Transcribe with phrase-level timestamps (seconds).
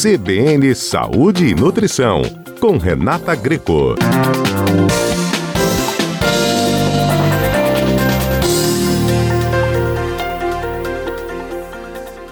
[0.00, 2.22] CBN Saúde e Nutrição,
[2.60, 3.96] com Renata Greco.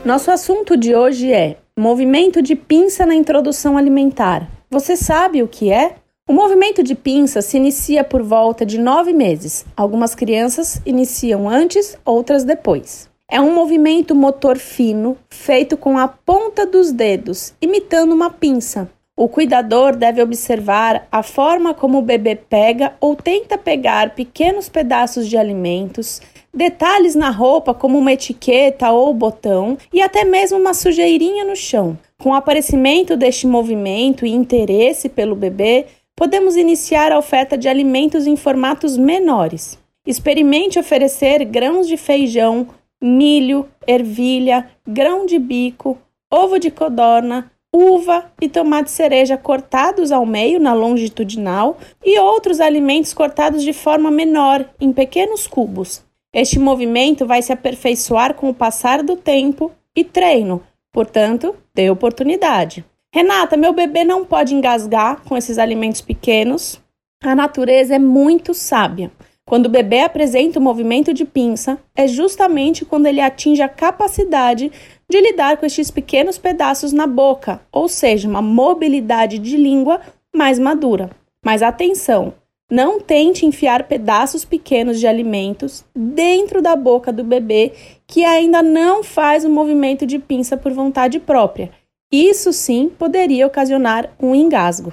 [0.05, 4.49] Nosso assunto de hoje é movimento de pinça na introdução alimentar.
[4.71, 5.97] Você sabe o que é?
[6.29, 9.67] O movimento de pinça se inicia por volta de nove meses.
[9.77, 13.09] Algumas crianças iniciam antes, outras depois.
[13.29, 18.89] É um movimento motor fino, feito com a ponta dos dedos, imitando uma pinça.
[19.17, 25.29] O cuidador deve observar a forma como o bebê pega ou tenta pegar pequenos pedaços
[25.29, 26.21] de alimentos,
[26.55, 31.99] detalhes na roupa, como uma etiqueta ou botão, e até mesmo uma sujeirinha no chão.
[32.23, 38.27] Com o aparecimento deste movimento e interesse pelo bebê, podemos iniciar a oferta de alimentos
[38.27, 39.79] em formatos menores.
[40.07, 42.69] Experimente oferecer grãos de feijão,
[43.03, 45.99] milho, ervilha, grão de bico,
[46.33, 53.13] ovo de codorna, uva e tomate cereja cortados ao meio na longitudinal e outros alimentos
[53.13, 56.03] cortados de forma menor, em pequenos cubos.
[56.33, 62.85] Este movimento vai se aperfeiçoar com o passar do tempo e treino, portanto, dê oportunidade.
[63.15, 66.81] Renata, meu bebê não pode engasgar com esses alimentos pequenos.
[67.23, 69.11] A natureza é muito sábia.
[69.47, 74.73] Quando o bebê apresenta o movimento de pinça, é justamente quando ele atinge a capacidade
[75.09, 80.01] de lidar com estes pequenos pedaços na boca, ou seja, uma mobilidade de língua
[80.35, 81.11] mais madura.
[81.45, 82.35] Mas atenção,
[82.69, 87.73] não tente enfiar pedaços pequenos de alimentos dentro da boca do bebê
[88.07, 91.71] que ainda não faz o movimento de pinça por vontade própria
[92.11, 94.93] isso sim poderia ocasionar um engasgo.